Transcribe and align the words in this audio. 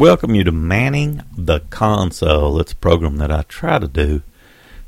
welcome 0.00 0.34
you 0.34 0.42
to 0.42 0.50
Manning 0.50 1.22
the 1.36 1.60
Console. 1.68 2.58
It's 2.58 2.72
a 2.72 2.76
program 2.76 3.18
that 3.18 3.30
I 3.30 3.42
try 3.42 3.78
to 3.78 3.86
do 3.86 4.22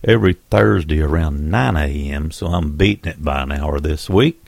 every 0.02 0.38
Thursday 0.48 1.02
around 1.02 1.50
9 1.50 1.76
a.m., 1.76 2.30
so 2.30 2.46
I'm 2.46 2.78
beating 2.78 3.12
it 3.12 3.22
by 3.22 3.42
an 3.42 3.52
hour 3.52 3.78
this 3.78 4.08
week. 4.08 4.42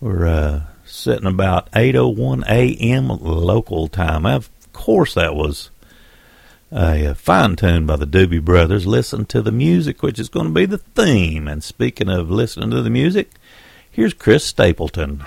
We're 0.00 0.26
uh, 0.26 0.62
sitting 0.86 1.26
about 1.26 1.70
8.01 1.72 2.42
a.m. 2.48 3.08
local 3.08 3.86
time. 3.86 4.24
Of 4.24 4.48
course, 4.72 5.12
that 5.12 5.34
was 5.34 5.68
a 6.70 7.14
fine 7.14 7.56
tune 7.56 7.84
by 7.84 7.96
the 7.96 8.06
Doobie 8.06 8.42
Brothers. 8.42 8.86
Listen 8.86 9.26
to 9.26 9.42
the 9.42 9.52
music, 9.52 10.02
which 10.02 10.18
is 10.18 10.30
going 10.30 10.46
to 10.46 10.54
be 10.54 10.64
the 10.64 10.78
theme. 10.78 11.46
And 11.46 11.62
speaking 11.62 12.08
of 12.08 12.30
listening 12.30 12.70
to 12.70 12.80
the 12.80 12.88
music, 12.88 13.32
here's 13.90 14.14
Chris 14.14 14.46
Stapleton. 14.46 15.22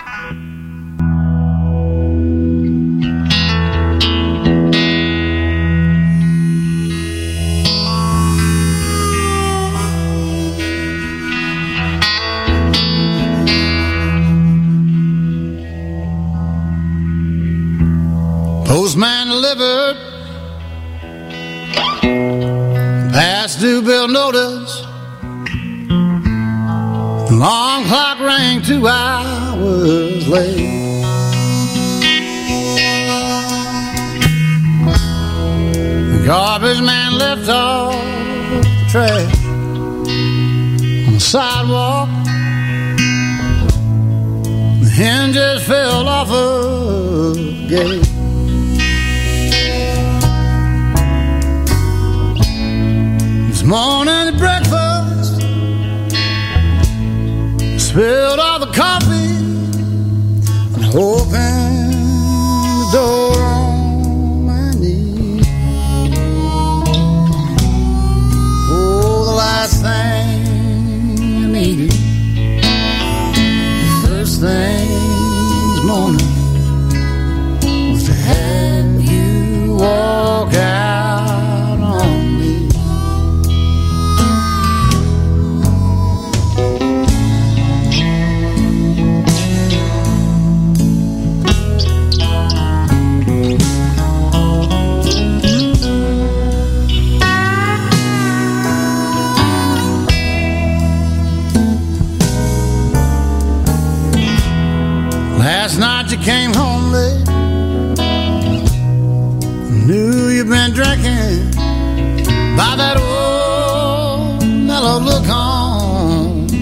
Two 28.66 28.88
hours 28.88 30.26
late. 30.26 30.56
The 36.10 36.22
garbage 36.26 36.80
man 36.80 37.16
left 37.16 37.48
all 37.48 37.92
the 37.92 38.86
trash 38.88 39.44
on 41.06 41.12
the 41.14 41.20
sidewalk. 41.20 42.08
The 44.80 44.90
hinges 44.90 45.62
fell 45.64 46.08
off 46.08 46.30
a 46.30 47.34
gate. 47.68 48.02
This 53.48 53.62
morning 53.62 54.12
at 54.12 54.36
breakfast, 54.38 55.40
spilled 57.78 58.40
all 58.40 58.55
the 58.55 58.55
coffee. 58.76 59.36
And 60.76 60.94
opened 60.94 61.65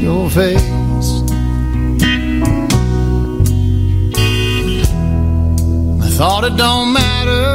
your 0.05 0.29
face. 0.29 0.63
I 6.07 6.09
thought 6.19 6.45
it 6.45 6.57
don't 6.57 6.93
matter. 6.93 7.47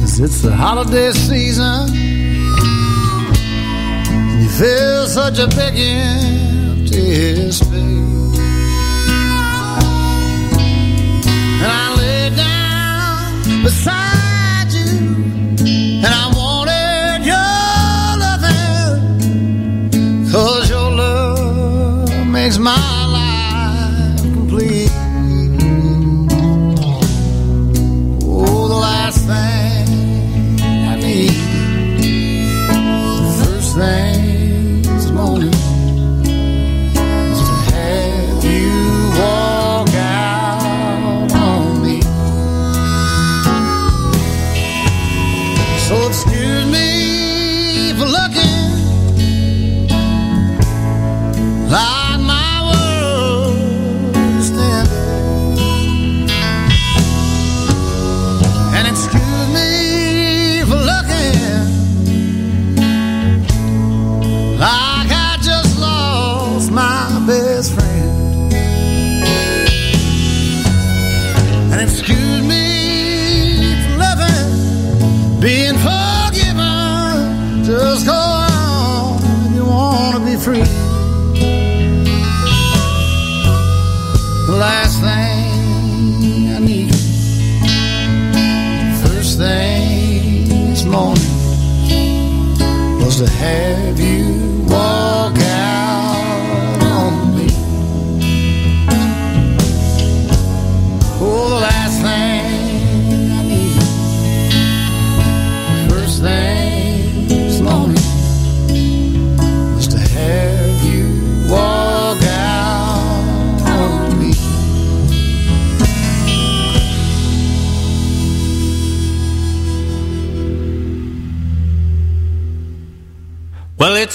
Cause 0.00 0.20
it's 0.20 0.40
the 0.40 0.54
holiday 0.56 1.12
season. 1.12 1.90
And 4.30 4.42
you 4.42 4.48
feel 4.48 5.06
such 5.06 5.38
a 5.38 5.48
big 5.48 5.74
empty 5.76 7.52
space. 7.52 8.38
And 11.62 11.70
I 11.80 11.86
lay 12.00 12.30
down 12.36 13.62
beside 13.62 13.93
makes 22.44 22.58
my 22.58 22.93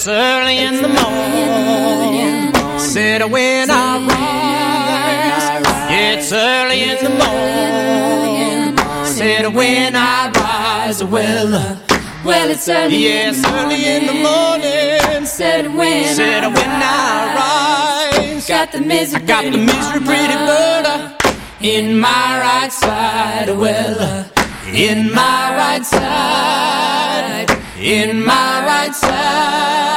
It's 0.00 0.08
early 0.08 0.56
it's 0.56 0.78
in 0.78 0.82
the 0.82 0.88
morning. 0.88 2.54
Said 2.78 3.30
when 3.30 3.68
I 3.70 3.98
rise, 4.08 5.60
it's 5.92 6.32
early 6.32 6.84
in 6.84 7.04
the 7.04 7.10
morning. 7.20 8.78
Said 9.04 9.54
when 9.54 9.94
I 9.94 10.30
rise, 10.30 11.04
well, 11.04 11.50
well, 12.24 12.48
it's 12.48 12.66
early. 12.66 12.96
Yes, 12.96 13.44
early 13.44 13.84
in 13.84 14.06
the 14.06 14.14
morning. 14.14 15.26
Said 15.26 15.66
when, 15.76 16.14
said 16.14 16.46
when 16.46 16.70
I 16.70 18.16
rise, 18.16 18.48
got 18.48 18.72
the 18.72 18.80
misery, 18.80 19.20
I 19.22 19.26
got 19.26 19.44
the 19.52 19.58
misery, 19.58 20.00
pretty 20.00 20.34
murder 20.34 21.14
uh, 21.14 21.34
in 21.60 22.00
my 22.00 22.40
right 22.40 22.72
side. 22.72 23.50
Well, 23.50 24.30
in 24.72 25.12
my 25.12 25.54
right 25.60 25.84
side, 25.84 27.50
in 27.78 28.24
my 28.24 28.64
right 28.64 28.94
side. 28.94 29.89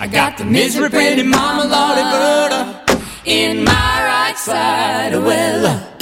I 0.00 0.06
got 0.06 0.38
the 0.38 0.44
misery 0.44 0.88
pretty 0.90 1.24
mama, 1.24 1.64
Lord, 1.64 2.88
in 3.24 3.64
my 3.64 3.72
right 3.72 4.38
side. 4.38 5.12
Well, 5.14 5.97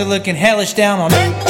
uh, 0.00 0.04
looking 0.04 0.36
hellish 0.36 0.72
down 0.74 0.98
on 1.00 1.12
earth. 1.12 1.46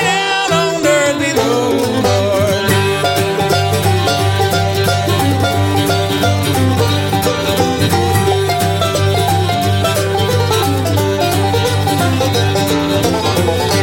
Down 0.00 0.52
on 0.52 0.86
earth 0.86 1.18
below. 1.18 1.78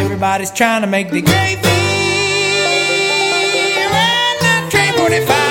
Everybody's 0.04 0.52
trying 0.52 0.82
to 0.82 0.88
make 0.88 1.10
the 1.12 1.22
gravy. 1.22 1.62
Ride 3.90 4.38
that 4.42 4.68
train 4.72 4.94
45, 4.98 5.49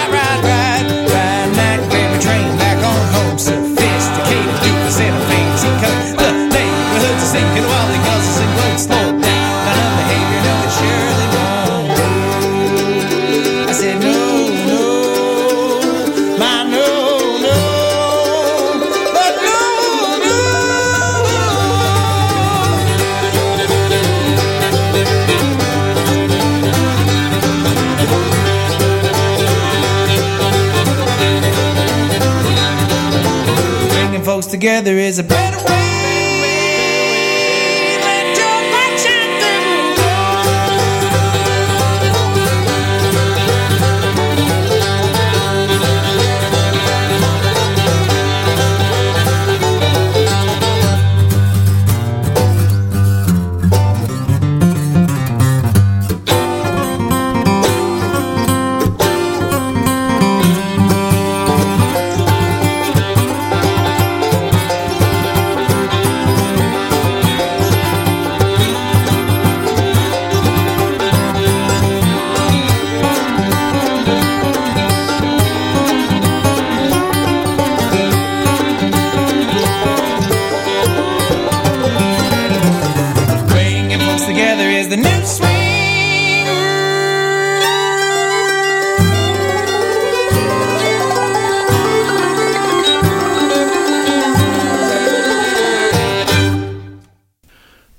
together 34.58 34.96
is 34.98 35.20
a 35.20 35.22
better 35.22 35.56
way. 35.64 35.88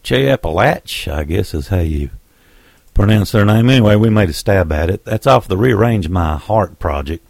Che 0.09 0.27
Apalache, 0.31 1.07
I 1.07 1.23
guess 1.23 1.53
is 1.53 1.67
how 1.67 1.81
you 1.81 2.09
pronounce 2.95 3.31
their 3.31 3.45
name. 3.45 3.69
Anyway, 3.69 3.95
we 3.95 4.09
made 4.09 4.29
a 4.29 4.33
stab 4.33 4.71
at 4.71 4.89
it. 4.89 5.05
That's 5.05 5.27
off 5.27 5.47
the 5.47 5.55
Rearrange 5.55 6.09
My 6.09 6.35
Heart 6.35 6.79
project. 6.79 7.23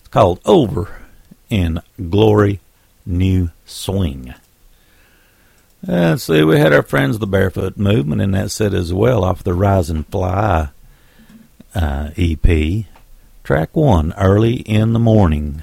It's 0.00 0.08
called 0.08 0.38
Over 0.44 0.90
in 1.48 1.80
Glory 2.10 2.60
New 3.06 3.50
Swing. 3.64 4.34
Uh, 5.88 5.92
let's 6.10 6.24
see, 6.24 6.44
we 6.44 6.58
had 6.58 6.74
our 6.74 6.82
friends 6.82 7.18
the 7.18 7.26
Barefoot 7.26 7.78
Movement 7.78 8.20
in 8.20 8.32
that 8.32 8.50
set 8.50 8.74
as 8.74 8.92
well 8.92 9.24
off 9.24 9.42
the 9.42 9.54
Rise 9.54 9.88
and 9.88 10.06
Fly 10.06 10.68
uh, 11.74 12.10
EP. 12.18 12.84
Track 13.42 13.74
one, 13.74 14.12
Early 14.18 14.56
in 14.56 14.92
the 14.92 14.98
Morning. 14.98 15.62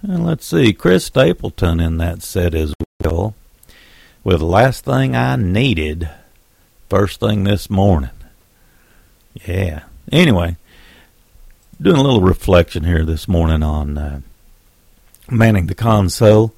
And 0.00 0.24
let's 0.24 0.46
see, 0.46 0.72
Chris 0.72 1.04
Stapleton 1.04 1.80
in 1.80 1.98
that 1.98 2.22
set 2.22 2.54
as 2.54 2.72
well 3.04 3.34
with 4.22 4.40
Last 4.40 4.84
Thing 4.84 5.16
I 5.16 5.36
Needed 5.36 6.08
first 6.90 7.20
thing 7.20 7.44
this 7.44 7.70
morning. 7.70 8.10
Yeah. 9.46 9.84
Anyway, 10.10 10.56
doing 11.80 11.96
a 11.96 12.02
little 12.02 12.20
reflection 12.20 12.82
here 12.82 13.04
this 13.04 13.28
morning 13.28 13.62
on 13.62 13.96
uh, 13.96 14.20
manning 15.30 15.66
the 15.66 15.74
console. 15.74 16.52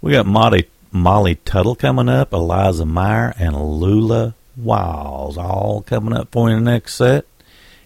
We 0.00 0.12
got 0.12 0.26
Molly, 0.26 0.68
Molly 0.90 1.36
Tuttle 1.36 1.76
coming 1.76 2.08
up, 2.08 2.32
Eliza 2.32 2.84
Meyer, 2.84 3.32
and 3.38 3.54
Lula 3.54 4.34
Wiles 4.56 5.38
all 5.38 5.82
coming 5.82 6.12
up 6.12 6.32
for 6.32 6.50
you 6.50 6.56
in 6.56 6.64
the 6.64 6.72
next 6.72 6.96
set. 6.96 7.24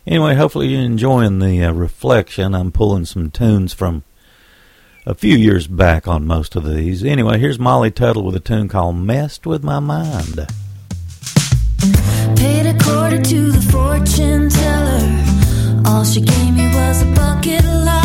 Anyway, 0.06 0.34
hopefully 0.34 0.68
you're 0.68 0.80
enjoying 0.80 1.40
the 1.40 1.62
uh, 1.62 1.72
reflection. 1.72 2.54
I'm 2.54 2.72
pulling 2.72 3.04
some 3.04 3.30
tunes 3.30 3.74
from 3.74 4.02
a 5.06 5.14
few 5.14 5.36
years 5.36 5.68
back 5.68 6.08
on 6.08 6.26
most 6.26 6.56
of 6.56 6.64
these. 6.64 7.04
Anyway, 7.04 7.38
here's 7.38 7.60
Molly 7.60 7.92
Tuttle 7.92 8.24
with 8.24 8.34
a 8.34 8.40
tune 8.40 8.68
called 8.68 8.96
Messed 8.96 9.46
with 9.46 9.62
My 9.62 9.78
Mind. 9.78 10.48
Paid 12.36 12.66
a 12.66 12.76
quarter 12.82 13.22
to 13.22 13.52
the 13.52 13.68
fortune 13.70 14.50
teller. 14.50 15.82
All 15.86 16.04
she 16.04 16.20
gave 16.20 16.54
me 16.54 16.66
was 16.74 17.02
a 17.02 17.06
bucket 17.14 17.64
of 17.64 17.95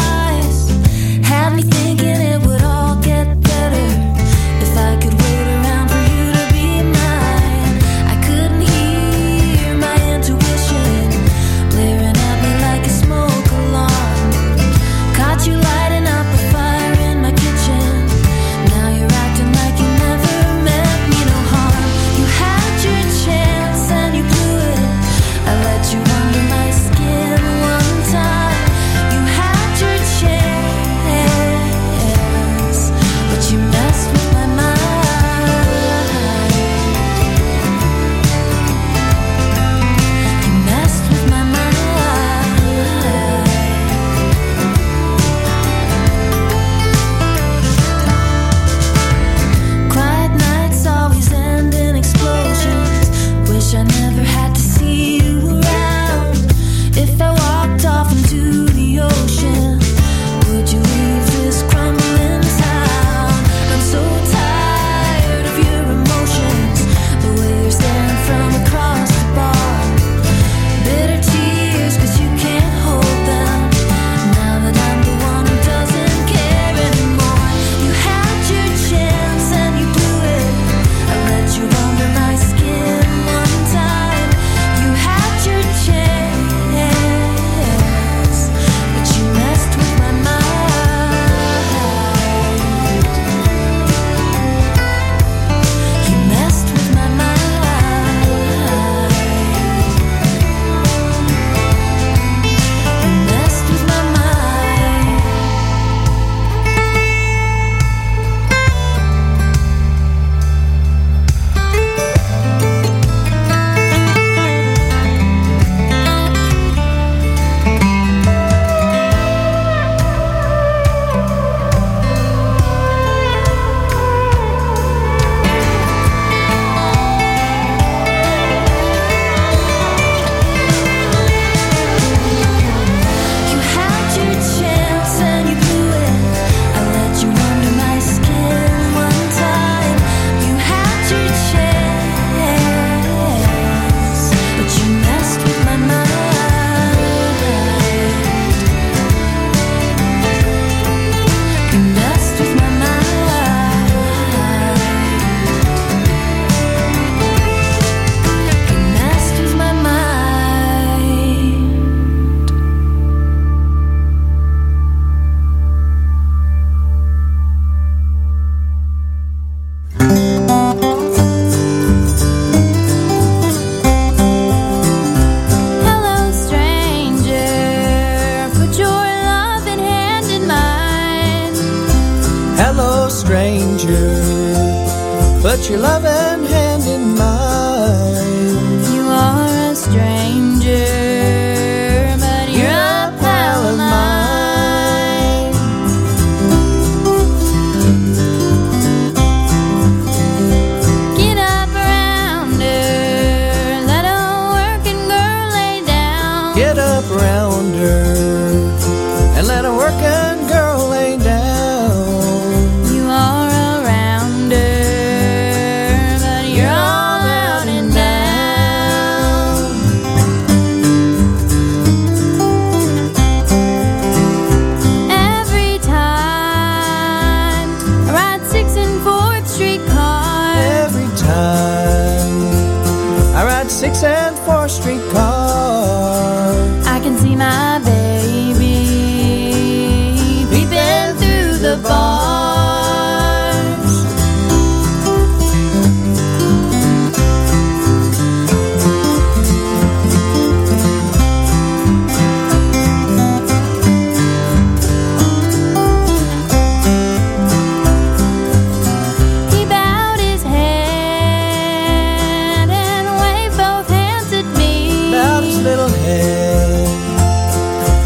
little 265.62 265.90
head. 265.90 266.88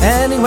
And 0.04 0.34
he 0.34 0.40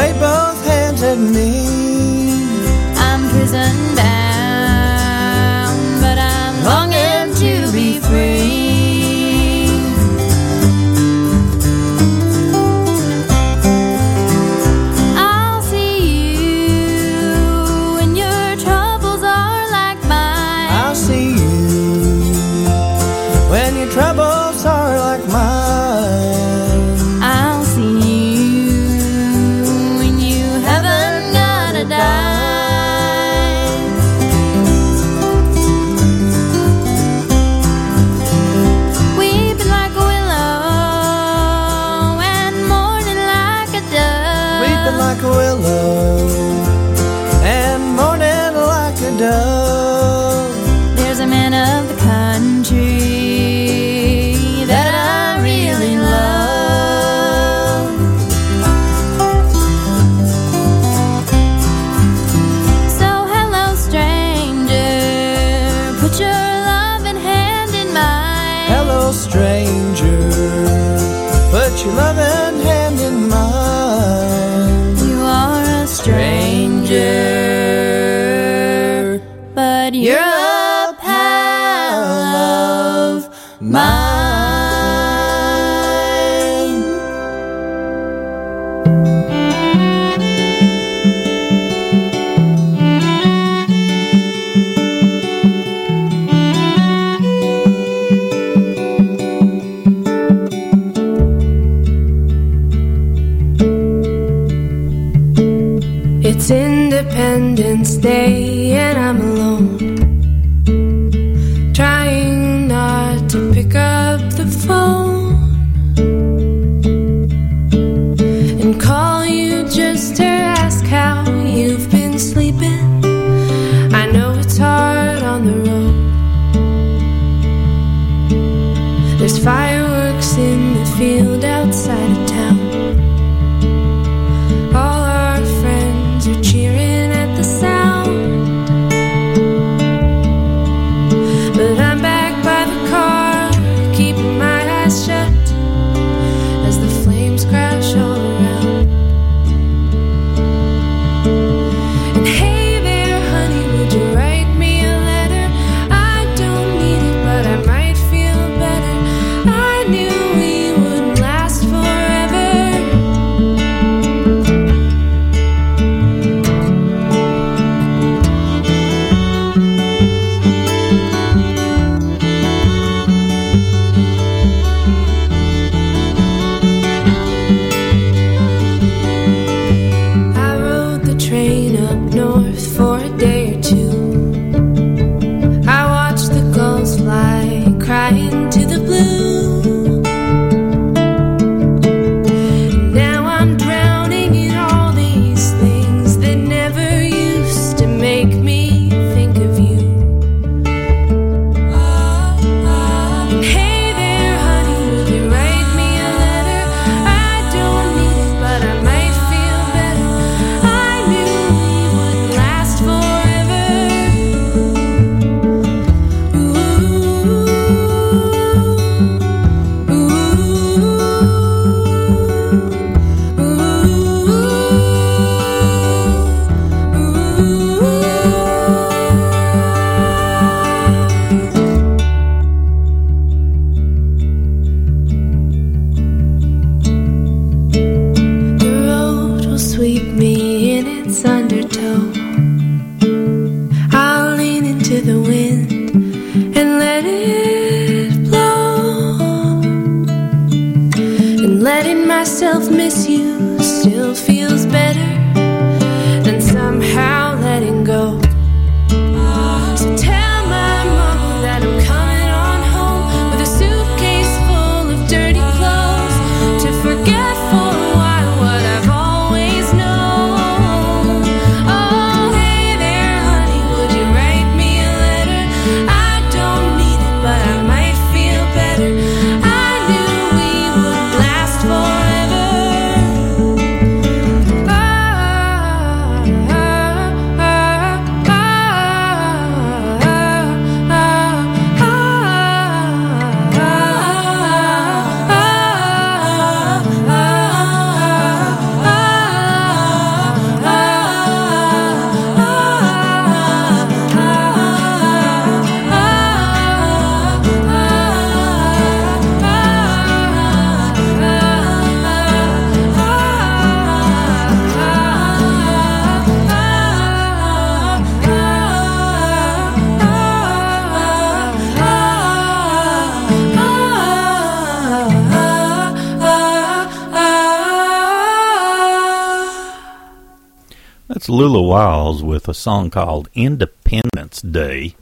Wiles 331.79 332.25
with 332.25 332.49
a 332.49 332.55
song 332.55 332.91
called 332.91 333.29
Independence 333.35 334.43
Day 334.43 334.97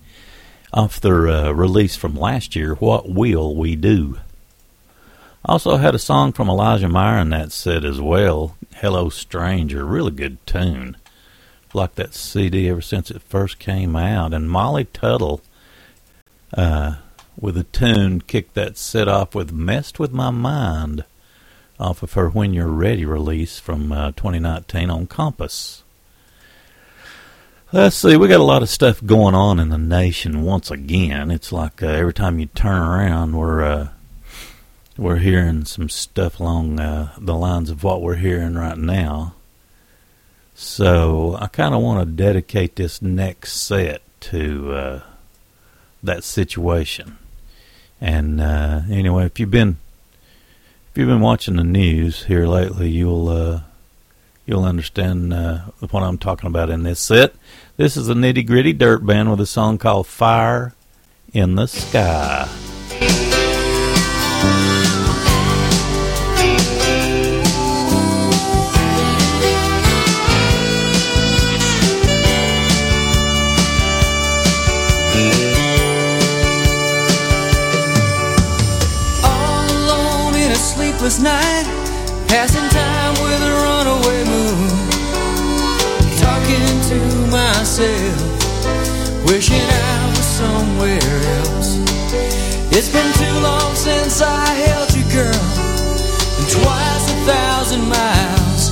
off 0.75 1.01
their 1.01 1.27
uh, 1.27 1.51
release 1.53 1.97
from 1.97 2.15
last 2.15 2.55
year, 2.55 2.75
What 2.75 3.09
Will 3.09 3.57
We 3.57 3.77
Do? 3.77 4.19
Also 5.43 5.79
had 5.79 5.95
a 5.95 5.99
song 5.99 6.33
from 6.35 6.51
Elijah 6.51 6.91
Meyer 6.91 7.19
in 7.19 7.31
that 7.31 7.51
set 7.51 7.83
as 7.83 7.99
well, 7.99 8.59
Hello 8.75 9.09
Stranger, 9.09 9.87
really 9.87 10.11
good 10.11 10.37
tune. 10.47 10.99
Like 11.73 11.95
that 11.95 12.13
CD 12.13 12.69
ever 12.69 12.83
since 12.83 13.11
it 13.11 13.23
first 13.23 13.59
came 13.59 13.97
out. 13.97 14.35
And 14.35 14.51
Molly 14.51 14.85
Tuttle 14.85 15.41
uh, 16.53 16.97
with 17.41 17.57
a 17.57 17.65
tune 17.65 18.21
kicked 18.21 18.53
that 18.53 18.77
set 18.77 19.09
off 19.09 19.35
with 19.35 19.51
Messed 19.51 19.99
With 19.99 20.13
My 20.13 20.29
Mind 20.29 21.07
off 21.81 22.03
of 22.03 22.13
her 22.13 22.29
When 22.29 22.53
You're 22.53 22.67
Ready 22.67 23.07
release 23.07 23.59
from 23.59 23.93
uh, 23.93 24.11
2019 24.11 24.91
on 24.91 25.07
Compass. 25.07 25.85
Let's 27.73 27.97
see, 27.97 28.17
we 28.17 28.29
got 28.29 28.39
a 28.39 28.45
lot 28.45 28.63
of 28.63 28.69
stuff 28.69 29.05
going 29.05 29.35
on 29.35 29.59
in 29.59 29.71
the 29.71 29.79
nation 29.79 30.43
once 30.43 30.71
again. 30.71 31.33
It's 31.33 31.51
like 31.51 31.83
uh, 31.83 31.89
every 31.89 32.15
time 32.15 32.39
you 32.39 32.47
turn 32.47 32.81
around, 32.81 33.37
we're 33.37 33.61
uh, 33.61 33.89
we're 34.97 35.17
hearing 35.17 35.65
some 35.65 35.89
stuff 35.89 36.39
along 36.39 36.79
uh, 36.79 37.13
the 37.19 37.35
lines 37.35 37.69
of 37.69 37.83
what 37.83 38.03
we're 38.03 38.15
hearing 38.15 38.55
right 38.55 38.79
now. 38.79 39.35
So 40.55 41.37
I 41.41 41.49
kind 41.49 41.75
of 41.75 41.83
want 41.83 42.07
to 42.07 42.15
dedicate 42.15 42.77
this 42.77 43.03
next 43.03 43.55
set 43.55 44.01
to 44.21 44.73
uh, 44.73 45.01
that 46.05 46.23
situation. 46.23 47.19
And 48.01 48.41
uh, 48.41 48.83
anyway, 48.89 49.27
if 49.27 49.41
you've 49.41 49.51
been 49.51 49.79
if 50.93 50.99
you've 50.99 51.09
been 51.09 51.21
watching 51.21 51.57
the 51.57 51.65
news 51.65 52.27
here 52.27 52.47
lately, 52.47 52.91
you'll 52.91 53.29
uh, 53.29 53.61
you'll 54.47 54.65
understand 54.65 55.35
uh, 55.35 55.59
what 55.91 56.03
I'm 56.03 56.19
talking 56.19 56.47
about 56.47 56.71
in 56.71 56.85
this 56.85 57.01
set. 57.01 57.35
This 57.77 57.97
is 57.97 58.09
a 58.09 58.15
nitty 58.15 58.47
gritty 58.47 58.73
dirt 58.73 59.05
band 59.05 59.31
with 59.31 59.41
a 59.41 59.47
song 59.47 59.77
called 59.77 60.07
Fire 60.07 60.73
in 61.33 61.57
the 61.57 61.67
Sky. 61.67 62.49
All 79.25 79.71
alone 79.71 80.35
in 80.37 80.53
a 80.53 80.55
sleepless 80.55 81.19
night, 81.19 81.65
passing 82.29 82.66
myself, 87.79 89.27
wishing 89.27 89.61
I 89.61 90.09
was 90.09 90.25
somewhere 90.25 91.21
else. 91.41 91.77
It's 92.73 92.89
been 92.89 93.13
too 93.15 93.37
long 93.41 93.75
since 93.75 94.23
I 94.23 94.47
held 94.65 94.95
you, 94.95 95.05
girl, 95.13 95.45
and 96.39 96.49
twice 96.49 97.07
a 97.13 97.19
thousand 97.29 97.83
miles. 97.89 98.71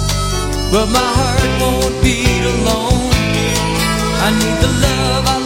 But 0.73 0.87
my 0.87 1.11
heart 1.21 1.61
won't 1.61 2.03
beat 2.03 2.45
alone. 2.57 3.13
I 4.25 4.31
need 4.41 4.59
the 4.65 4.73
love 4.87 5.25
I 5.29 5.44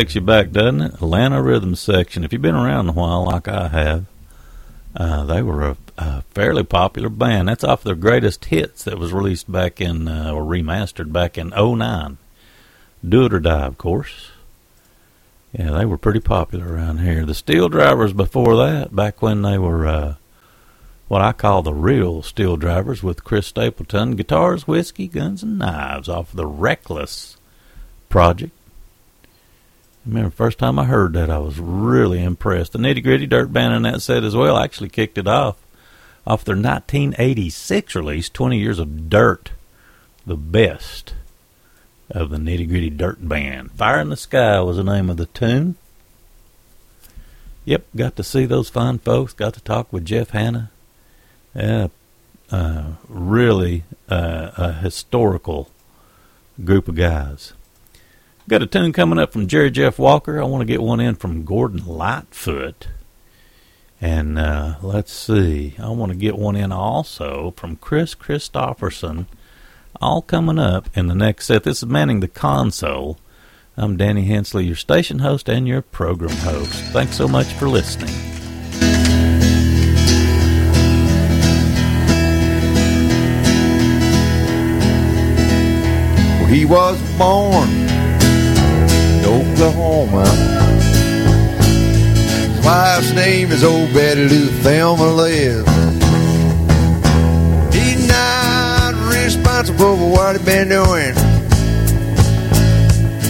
takes 0.00 0.14
you 0.14 0.20
back, 0.22 0.50
doesn't 0.50 0.80
it? 0.80 0.94
Atlanta 0.94 1.42
Rhythm 1.42 1.74
Section. 1.74 2.24
If 2.24 2.32
you've 2.32 2.40
been 2.40 2.54
around 2.54 2.88
a 2.88 2.92
while, 2.92 3.26
like 3.26 3.46
I 3.46 3.68
have, 3.68 4.06
uh, 4.96 5.24
they 5.24 5.42
were 5.42 5.62
a, 5.62 5.76
a 5.98 6.22
fairly 6.30 6.62
popular 6.62 7.10
band. 7.10 7.48
That's 7.48 7.64
off 7.64 7.82
their 7.82 7.94
greatest 7.94 8.46
hits 8.46 8.82
that 8.84 8.98
was 8.98 9.12
released 9.12 9.52
back 9.52 9.78
in, 9.78 10.08
uh, 10.08 10.32
or 10.32 10.42
remastered 10.42 11.12
back 11.12 11.36
in 11.36 11.50
'09. 11.50 12.16
Do 13.06 13.26
It 13.26 13.34
or 13.34 13.40
Die, 13.40 13.66
of 13.66 13.76
course. 13.76 14.30
Yeah, 15.52 15.72
they 15.72 15.84
were 15.84 15.98
pretty 15.98 16.20
popular 16.20 16.72
around 16.72 17.00
here. 17.00 17.26
The 17.26 17.34
SteelDrivers 17.34 18.16
before 18.16 18.56
that, 18.56 18.96
back 18.96 19.20
when 19.20 19.42
they 19.42 19.58
were 19.58 19.86
uh, 19.86 20.14
what 21.08 21.20
I 21.20 21.32
call 21.32 21.60
the 21.60 21.74
real 21.74 22.22
SteelDrivers 22.22 23.02
with 23.02 23.22
Chris 23.22 23.48
Stapleton, 23.48 24.16
guitars, 24.16 24.66
whiskey, 24.66 25.08
guns, 25.08 25.42
and 25.42 25.58
knives 25.58 26.08
off 26.08 26.32
the 26.32 26.46
Reckless 26.46 27.36
project. 28.08 28.54
I 30.04 30.08
remember 30.08 30.30
first 30.30 30.58
time 30.58 30.78
I 30.78 30.84
heard 30.84 31.12
that, 31.12 31.28
I 31.28 31.38
was 31.38 31.58
really 31.58 32.22
impressed. 32.22 32.72
The 32.72 32.78
Nitty 32.78 33.02
Gritty 33.02 33.26
Dirt 33.26 33.52
Band 33.52 33.74
in 33.74 33.82
that 33.82 34.00
set 34.00 34.24
as 34.24 34.34
well 34.34 34.56
actually 34.56 34.88
kicked 34.88 35.18
it 35.18 35.26
off 35.26 35.56
off 36.26 36.44
their 36.44 36.54
1986 36.54 37.94
release, 37.94 38.28
20 38.28 38.58
Years 38.58 38.78
of 38.78 39.08
Dirt, 39.10 39.52
the 40.26 40.36
best 40.36 41.14
of 42.10 42.30
the 42.30 42.36
Nitty 42.38 42.68
Gritty 42.68 42.90
Dirt 42.90 43.26
Band. 43.26 43.72
Fire 43.72 44.00
in 44.00 44.10
the 44.10 44.16
Sky 44.16 44.60
was 44.60 44.76
the 44.76 44.84
name 44.84 45.10
of 45.10 45.16
the 45.16 45.26
tune. 45.26 45.76
Yep, 47.64 47.84
got 47.94 48.16
to 48.16 48.24
see 48.24 48.46
those 48.46 48.68
fine 48.68 48.98
folks. 48.98 49.32
Got 49.32 49.54
to 49.54 49.60
talk 49.60 49.92
with 49.92 50.04
Jeff 50.04 50.30
Hanna. 50.30 50.70
Yeah, 51.54 51.88
uh, 52.50 52.92
really 53.08 53.84
uh, 54.08 54.50
a 54.56 54.72
historical 54.72 55.70
group 56.64 56.88
of 56.88 56.96
guys. 56.96 57.52
Got 58.50 58.62
a 58.62 58.66
tune 58.66 58.92
coming 58.92 59.20
up 59.20 59.32
from 59.32 59.46
Jerry 59.46 59.70
Jeff 59.70 59.96
Walker. 59.96 60.42
I 60.42 60.44
want 60.44 60.62
to 60.62 60.64
get 60.64 60.82
one 60.82 60.98
in 60.98 61.14
from 61.14 61.44
Gordon 61.44 61.86
Lightfoot. 61.86 62.88
And 64.00 64.40
uh, 64.40 64.74
let's 64.82 65.12
see. 65.12 65.76
I 65.78 65.90
want 65.90 66.10
to 66.10 66.18
get 66.18 66.36
one 66.36 66.56
in 66.56 66.72
also 66.72 67.54
from 67.56 67.76
Kris 67.76 68.16
Kristofferson. 68.16 69.26
All 70.00 70.20
coming 70.20 70.58
up 70.58 70.88
in 70.96 71.06
the 71.06 71.14
next 71.14 71.46
set. 71.46 71.62
This 71.62 71.78
is 71.78 71.86
Manning 71.86 72.18
the 72.18 72.26
Console. 72.26 73.20
I'm 73.76 73.96
Danny 73.96 74.24
Hensley, 74.24 74.64
your 74.64 74.74
station 74.74 75.20
host 75.20 75.48
and 75.48 75.68
your 75.68 75.80
program 75.80 76.36
host. 76.38 76.72
Thanks 76.86 77.16
so 77.16 77.28
much 77.28 77.46
for 77.52 77.68
listening. 77.68 78.12
He 86.48 86.64
was 86.64 87.00
born 87.16 87.99
Oklahoma. 89.30 90.26
His 92.50 92.66
wife's 92.66 93.12
name 93.12 93.52
is 93.52 93.62
Old 93.62 93.94
Betty 93.94 94.28
Lou 94.28 94.46
Thelma 94.62 95.12
Liz. 95.12 95.64
He's 97.72 98.08
not 98.08 98.94
responsible 99.14 99.96
for 99.96 100.10
what 100.10 100.36
he 100.36 100.44
been 100.44 100.68
doing. 100.68 101.14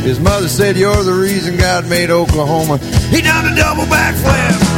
His 0.03 0.19
mother 0.19 0.49
said, 0.49 0.79
You're 0.79 1.03
the 1.03 1.13
reason 1.13 1.59
God 1.59 1.87
made 1.87 2.11
Oklahoma. 2.11 2.79
He 2.79 3.21
done 3.21 3.53
a 3.53 3.55
double 3.55 3.85
backflip. 3.85 4.70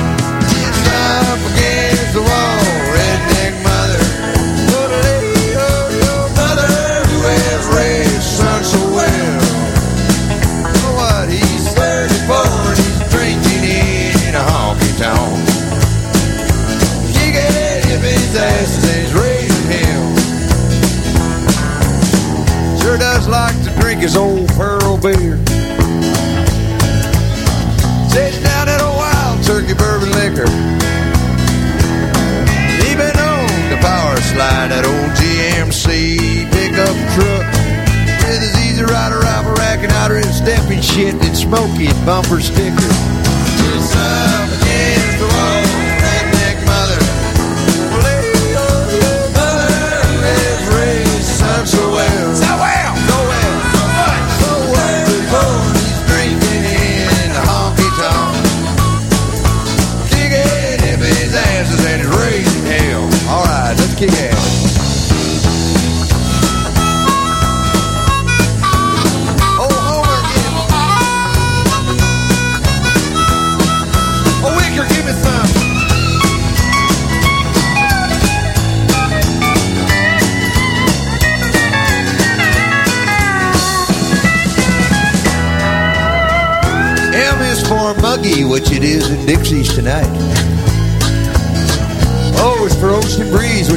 Bumper 42.04 42.40
sticker. 42.40 43.11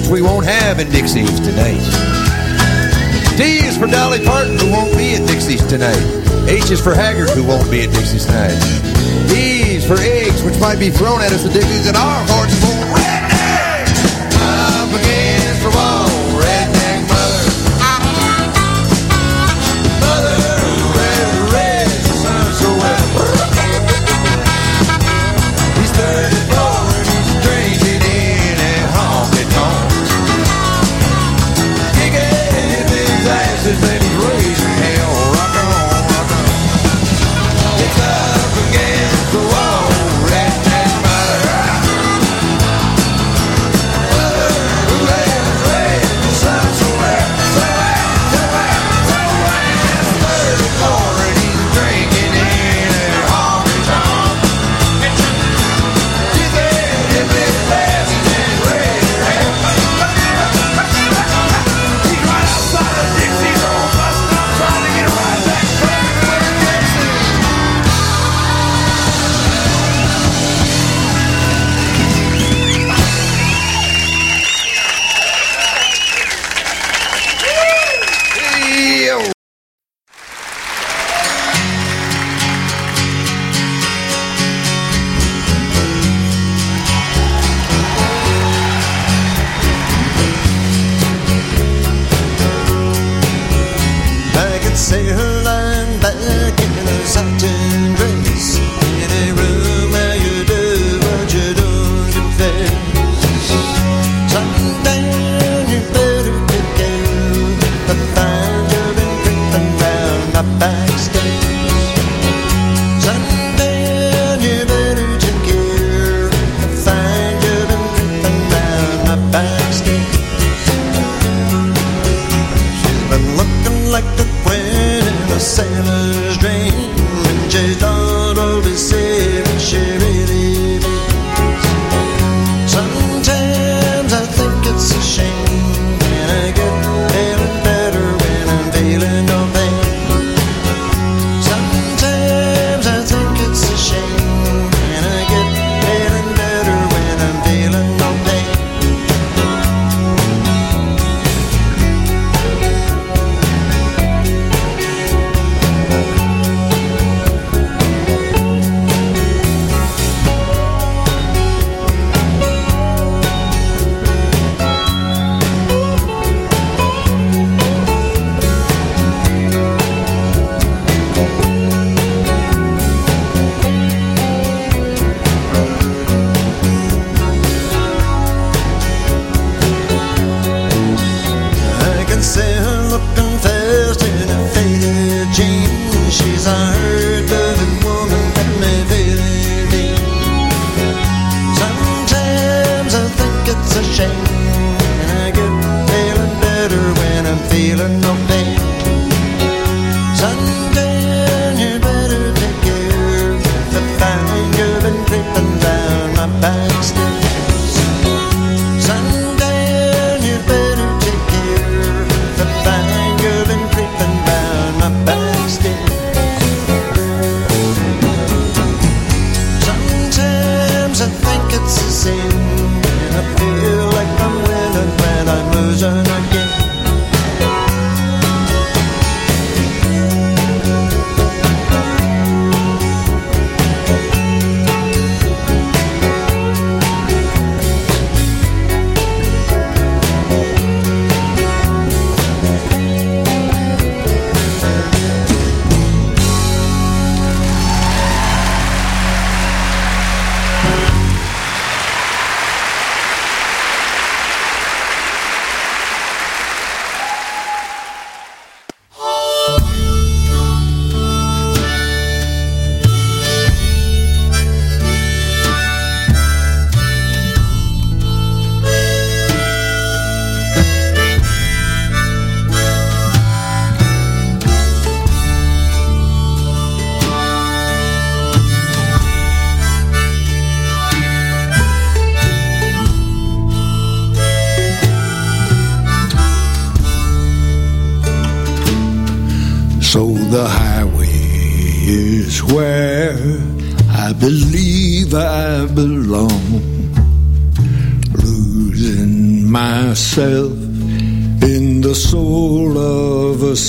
Which 0.06 0.12
we 0.12 0.22
won't 0.22 0.46
have 0.46 0.80
in 0.80 0.90
Dixie's 0.92 1.40
tonight. 1.40 1.82
D 3.38 3.66
is 3.66 3.78
for 3.78 3.88
Dolly 3.88 4.24
Parton, 4.24 4.58
who 4.58 4.72
won't 4.72 4.96
be 4.96 5.16
at 5.16 5.28
Dixie's 5.28 5.66
tonight. 5.66 5.98
H 6.48 6.70
is 6.72 6.82
for 6.82 6.94
Haggard, 6.94 7.30
who 7.30 7.44
won't 7.44 7.70
be 7.72 7.82
at 7.82 7.92
Dixie's 7.92 8.26
tonight. 8.26 8.54
E 9.34 9.78
is 9.78 9.88
for 9.88 9.98
eggs, 10.00 10.44
which 10.44 10.60
might 10.60 10.80
be 10.80 10.90
thrown 10.90 11.22
at 11.22 11.32
us 11.32 11.46
at 11.46 11.54
Dixie's, 11.54 11.88
and 11.88 11.98
R 11.98 12.28
for 12.28 12.46
it's 12.46 12.75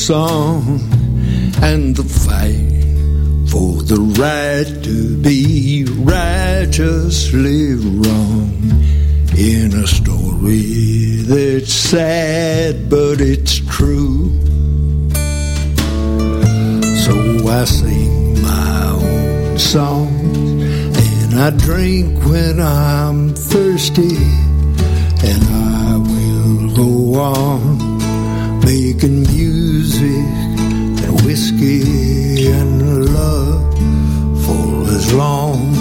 song 0.07 0.79
and 1.65 1.97
the 1.97 2.05
fight 2.05 2.71
for 3.51 3.83
the 3.91 3.99
right 4.23 4.85
to 4.85 5.17
be 5.21 5.85
righteously 5.99 7.75
wrong 7.75 8.55
in 9.37 9.75
a 9.75 9.85
story 9.85 11.23
that's 11.27 11.73
sad 11.73 12.89
but 12.89 13.21
it's 13.21 13.59
true. 13.67 14.31
So 17.05 17.15
I 17.49 17.65
sing 17.65 18.41
my 18.41 18.91
own 19.03 19.59
songs 19.59 20.97
and 20.97 21.35
I 21.35 21.51
drink 21.51 22.25
when 22.27 22.61
I'm 22.61 23.35
thirsty 23.35 24.19
and 25.27 25.43
I 25.51 25.97
will 25.97 26.77
go 26.77 27.21
on 27.21 27.97
making 28.65 29.23
music 29.23 29.66
and 29.95 31.21
whiskey 31.25 32.51
and 32.51 33.15
love 33.15 33.73
for 34.45 34.93
as 34.93 35.15
long 35.15 35.73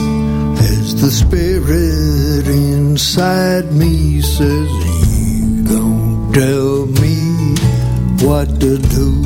as 0.60 1.02
the 1.02 1.10
spirit 1.10 2.48
inside 2.48 3.72
me 3.74 4.22
says 4.22 4.70
you 5.10 5.64
don't 5.64 6.32
tell 6.34 6.86
me 7.02 7.56
what 8.24 8.48
to 8.60 8.78
do. 8.78 9.24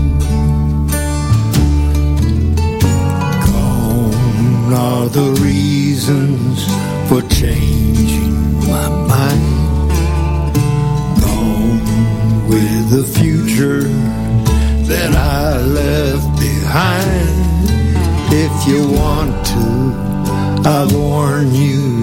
Gone 3.45 4.73
are 4.73 5.09
the 5.09 5.37
reasons 5.43 6.65
for 7.09 7.21
changing 7.27 7.68
you 18.69 18.87
want 18.91 19.33
to, 19.47 20.69
I 20.69 20.87
warn 20.93 21.51
you, 21.55 21.98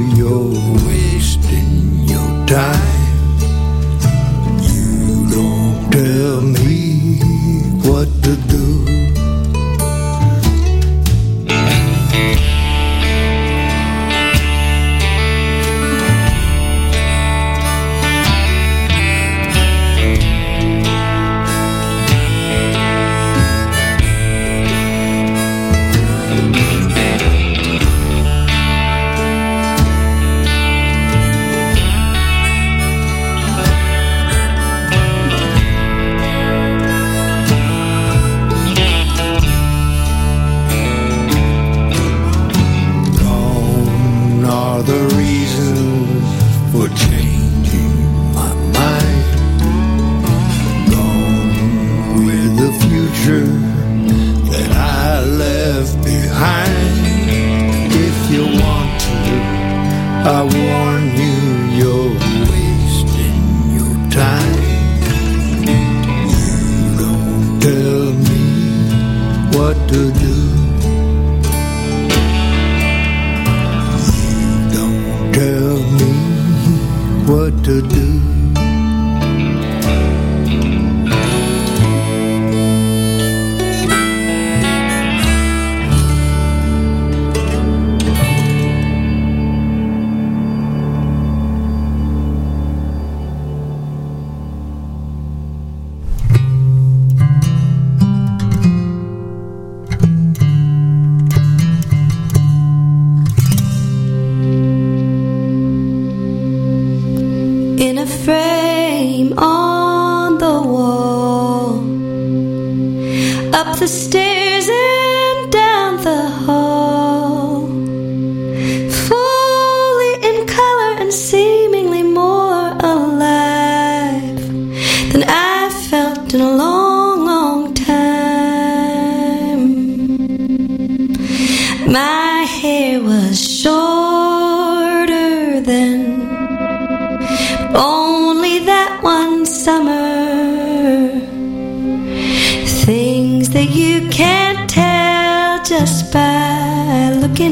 up 113.54 113.78
the 113.78 113.86
stairs 113.86 114.68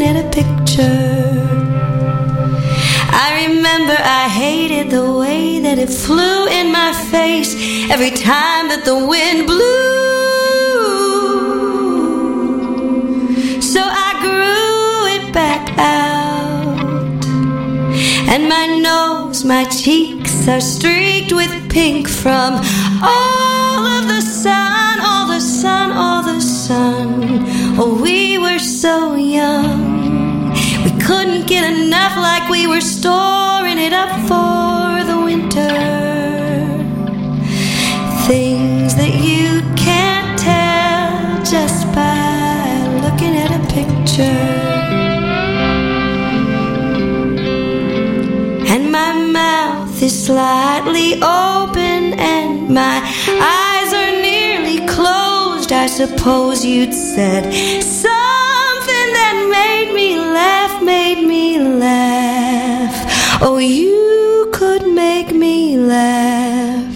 at 0.05 0.17
a 0.17 0.29
picture. 0.29 1.25
I 3.27 3.47
remember 3.47 3.97
I 3.99 4.29
hated 4.29 4.91
the 4.91 5.13
way 5.13 5.61
that 5.61 5.79
it 5.79 5.89
flew 5.89 6.47
in 6.49 6.71
my 6.71 6.93
face 7.11 7.53
every 7.91 8.11
time 8.11 8.69
that 8.69 8.85
the 8.85 8.99
wind 9.13 9.47
blew. 9.47 9.95
So 13.63 13.81
I 13.83 14.11
grew 14.27 15.07
it 15.17 15.33
back 15.33 15.65
out. 15.79 17.25
And 18.33 18.49
my 18.49 18.67
nose, 18.89 19.45
my 19.45 19.65
cheeks 19.65 20.47
are 20.49 20.61
streaked 20.61 21.33
with 21.33 21.53
pink 21.71 22.09
from 22.09 22.61
all 23.03 23.83
of 23.97 24.05
the 24.15 24.21
sun, 24.21 25.01
all 25.01 25.27
the 25.29 25.41
sun, 25.41 25.93
all 25.93 26.23
the 26.23 26.41
sun. 26.41 27.45
Oh, 27.77 27.99
we 28.03 28.39
were 28.39 28.59
so 28.59 29.15
young. 29.15 29.74
Enough, 31.65 32.17
like 32.19 32.51
we 32.51 32.67
were 32.67 32.83
storing 32.83 33.79
it 33.79 33.95
up 33.95 34.13
for 34.29 35.03
the 35.11 35.19
winter. 35.25 35.77
Things 38.27 38.95
that 38.97 39.15
you 39.29 39.63
can't 39.75 40.39
tell 40.39 41.43
just 41.43 41.87
by 41.95 42.87
looking 43.05 43.35
at 43.37 43.51
a 43.51 43.63
picture. 43.73 44.45
And 48.73 48.93
my 48.93 49.13
mouth 49.41 50.03
is 50.03 50.27
slightly 50.27 51.15
open, 51.15 52.13
and 52.37 52.69
my 52.69 53.01
eyes 53.57 53.91
are 53.95 54.13
nearly 54.21 54.87
closed. 54.87 55.73
I 55.73 55.87
suppose 55.87 56.63
you'd 56.63 56.93
said 56.93 57.53
something 57.83 58.14
Oh, 63.41 63.59
you 63.59 64.51
could 64.53 64.87
make 64.87 65.35
me 65.35 65.77
laugh. 65.77 66.95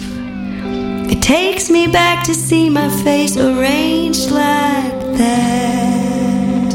It 1.11 1.21
takes 1.21 1.69
me 1.69 1.87
back 1.87 2.23
to 2.25 2.33
see 2.33 2.69
my 2.69 2.89
face 3.03 3.37
arranged 3.37 4.31
like 4.31 4.99
that. 5.17 6.73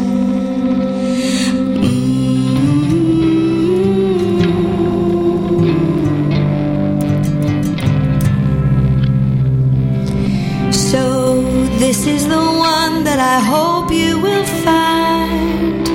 Mm-hmm. 9.75 10.73
So, 10.73 11.41
this 11.79 12.07
is 12.07 12.29
the 12.29 12.37
one 12.37 13.05
that 13.05 13.19
I 13.19 13.41
hope 13.41 13.91
you 13.91 14.21
will 14.21 14.47
find 14.65 15.87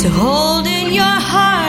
to 0.00 0.08
hold 0.08 0.66
in 0.66 0.92
your 0.92 1.04
heart 1.04 1.61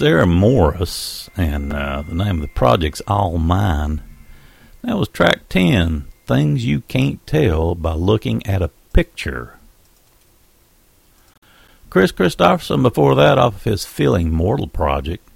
Sarah 0.00 0.24
Morris, 0.24 1.28
and 1.36 1.74
uh, 1.74 2.00
the 2.00 2.14
name 2.14 2.36
of 2.36 2.40
the 2.40 2.48
project's 2.48 3.02
All 3.06 3.36
Mine. 3.36 4.00
That 4.80 4.96
was 4.96 5.08
track 5.08 5.50
10 5.50 6.06
Things 6.24 6.64
You 6.64 6.80
Can't 6.80 7.26
Tell 7.26 7.74
by 7.74 7.92
Looking 7.92 8.46
at 8.46 8.62
a 8.62 8.70
Picture. 8.94 9.58
Kris 11.90 12.12
Kristofferson, 12.12 12.82
before 12.82 13.14
that, 13.14 13.36
off 13.36 13.56
of 13.56 13.64
his 13.64 13.84
Feeling 13.84 14.30
Mortal 14.30 14.68
project, 14.68 15.28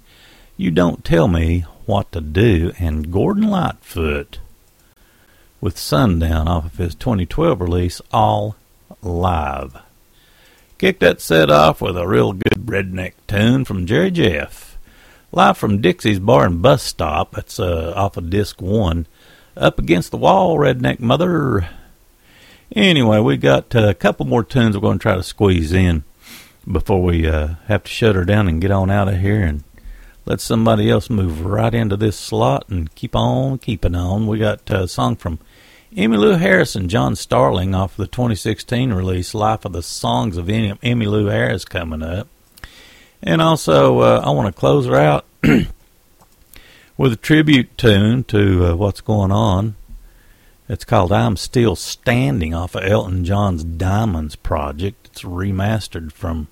You 0.57 0.71
Don't 0.71 1.05
Tell 1.05 1.27
Me 1.27 1.59
What 1.85 2.11
to 2.13 2.21
Do, 2.21 2.71
and 2.79 3.11
Gordon 3.11 3.47
Lightfoot 3.47 4.39
with 5.61 5.77
Sundown 5.77 6.47
off 6.47 6.65
of 6.65 6.77
his 6.77 6.95
2012 6.95 7.61
release, 7.61 8.01
All 8.11 8.55
Live. 9.03 9.77
Kicked 10.85 10.99
that 10.99 11.19
set 11.19 11.49
off 11.49 11.81
with 11.81 11.97
a 11.97 12.07
real 12.07 12.31
good 12.31 12.67
redneck 12.67 13.13
tune 13.25 13.65
from 13.65 13.87
Jerry 13.87 14.11
Jeff. 14.11 14.77
Live 15.31 15.57
from 15.57 15.81
Dixie's 15.81 16.19
Bar 16.19 16.45
and 16.45 16.61
Bus 16.61 16.83
Stop. 16.83 17.31
That's 17.31 17.59
uh, 17.59 17.91
off 17.95 18.17
of 18.17 18.29
disc 18.29 18.61
one. 18.61 19.07
Up 19.57 19.79
against 19.79 20.11
the 20.11 20.17
wall, 20.17 20.59
redneck 20.59 20.99
mother. 20.99 21.67
Anyway, 22.75 23.19
we 23.19 23.35
got 23.35 23.75
uh, 23.75 23.87
a 23.87 23.93
couple 23.95 24.27
more 24.27 24.43
tunes 24.43 24.77
we're 24.77 24.81
going 24.81 24.99
to 24.99 25.01
try 25.01 25.15
to 25.15 25.23
squeeze 25.23 25.73
in 25.73 26.03
before 26.71 27.01
we 27.01 27.27
uh, 27.27 27.55
have 27.65 27.85
to 27.85 27.89
shut 27.89 28.13
her 28.13 28.23
down 28.23 28.47
and 28.47 28.61
get 28.61 28.69
on 28.69 28.91
out 28.91 29.07
of 29.07 29.19
here 29.19 29.41
and 29.41 29.63
let 30.27 30.39
somebody 30.39 30.91
else 30.91 31.09
move 31.09 31.43
right 31.43 31.73
into 31.73 31.97
this 31.97 32.15
slot 32.15 32.69
and 32.69 32.93
keep 32.93 33.15
on 33.15 33.57
keeping 33.57 33.95
on. 33.95 34.27
We 34.27 34.37
got 34.37 34.69
a 34.69 34.87
song 34.87 35.15
from 35.15 35.39
Emmylou 35.95 36.37
Harris 36.39 36.75
and 36.75 36.89
John 36.89 37.15
Starling 37.15 37.73
off 37.73 37.95
the 37.95 38.05
2016 38.05 38.91
release, 38.91 39.33
Life 39.33 39.63
of 39.63 39.71
the 39.71 39.81
Songs 39.81 40.35
of 40.35 40.49
Em- 40.49 40.77
Emmylou 40.79 41.31
Harris, 41.31 41.63
coming 41.63 42.03
up. 42.03 42.27
And 43.23 43.41
also, 43.41 43.99
uh, 43.99 44.21
I 44.25 44.31
want 44.31 44.53
to 44.53 44.59
close 44.59 44.87
her 44.87 44.95
out 44.97 45.25
with 46.97 47.13
a 47.13 47.15
tribute 47.15 47.77
tune 47.77 48.25
to 48.25 48.65
uh, 48.65 48.75
what's 48.75 48.99
going 48.99 49.31
on. 49.31 49.77
It's 50.67 50.83
called 50.83 51.13
I'm 51.13 51.37
Still 51.37 51.77
Standing 51.77 52.53
off 52.53 52.75
of 52.75 52.83
Elton 52.83 53.23
John's 53.23 53.63
Diamonds 53.63 54.35
project. 54.35 55.07
It's 55.07 55.21
remastered 55.21 56.11
from, 56.11 56.49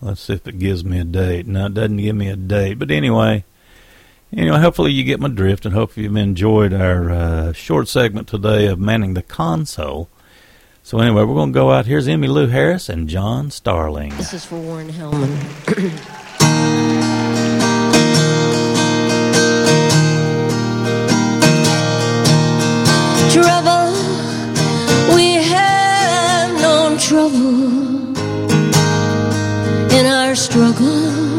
let's 0.00 0.20
see 0.20 0.34
if 0.34 0.46
it 0.46 0.60
gives 0.60 0.84
me 0.84 1.00
a 1.00 1.04
date. 1.04 1.48
No, 1.48 1.66
it 1.66 1.74
doesn't 1.74 1.96
give 1.96 2.14
me 2.14 2.28
a 2.28 2.36
date. 2.36 2.78
But 2.78 2.92
anyway, 2.92 3.44
Anyway, 4.34 4.58
hopefully 4.58 4.92
you 4.92 5.04
get 5.04 5.20
my 5.20 5.28
drift, 5.28 5.66
and 5.66 5.74
hopefully 5.74 6.04
you've 6.04 6.16
enjoyed 6.16 6.72
our 6.72 7.10
uh, 7.10 7.52
short 7.52 7.86
segment 7.86 8.26
today 8.28 8.66
of 8.66 8.78
manning 8.78 9.12
the 9.12 9.22
console. 9.22 10.08
So 10.82 10.98
anyway, 11.00 11.22
we're 11.24 11.34
going 11.34 11.52
to 11.52 11.54
go 11.54 11.70
out. 11.70 11.84
Here's 11.84 12.08
Emmylou 12.08 12.50
Harris 12.50 12.88
and 12.88 13.08
John 13.08 13.50
Starling. 13.50 14.16
This 14.16 14.32
is 14.32 14.44
for 14.44 14.58
Warren 14.58 14.88
Hellman. 14.88 15.38
trouble, 23.30 23.92
we 25.14 25.34
have 25.34 26.60
known 26.60 26.98
trouble 26.98 28.16
in 29.92 30.06
our 30.06 30.34
struggle 30.34 31.31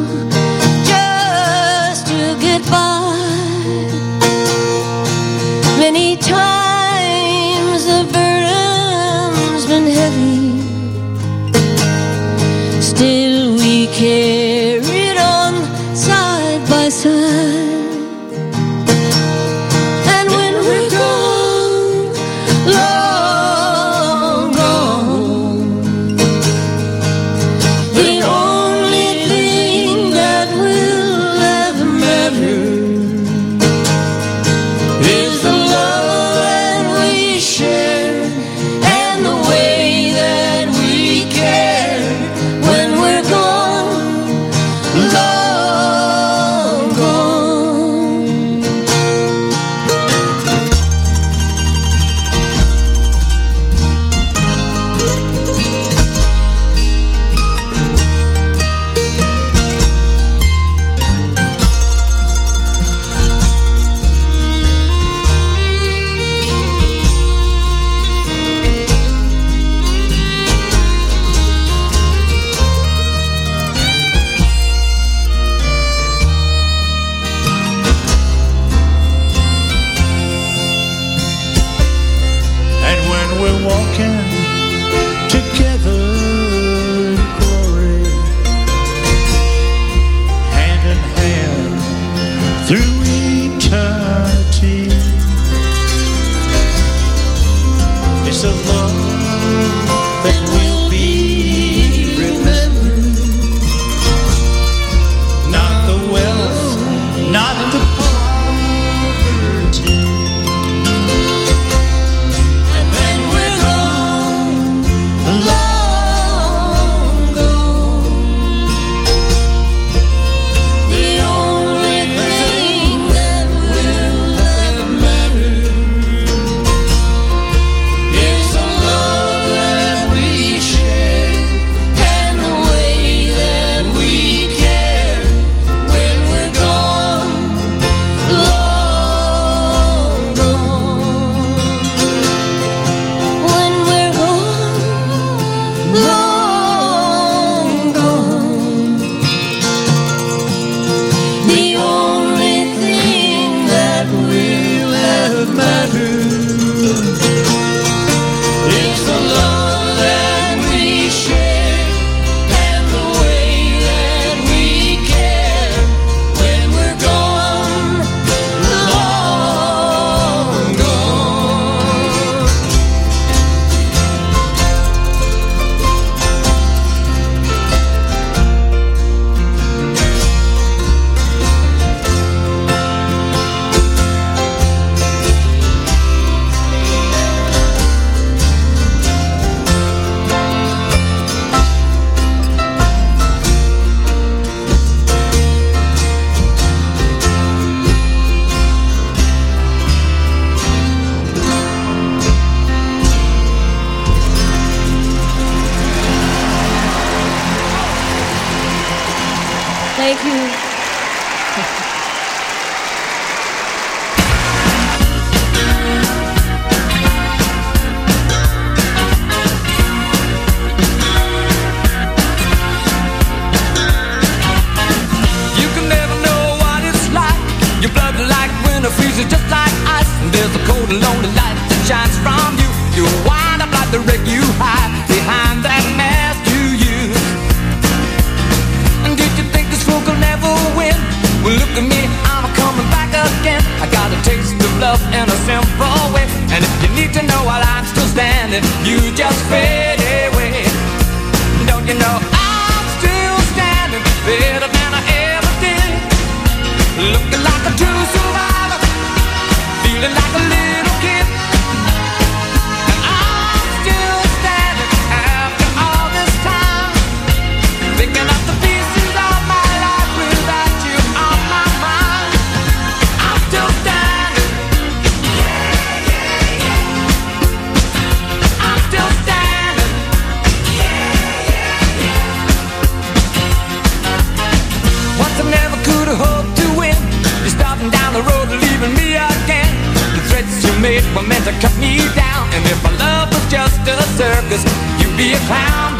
meant 291.28 291.46
to 291.46 291.54
cut 291.60 291.76
me 291.78 291.98
down. 292.16 292.50
And 292.54 292.64
if 292.66 292.82
my 292.84 292.92
love 292.98 293.30
was 293.34 293.46
just 293.52 293.80
a 293.88 294.02
circus, 294.18 294.64
you'd 295.00 295.16
be 295.18 295.34
a 295.34 295.40
clown. 295.48 295.93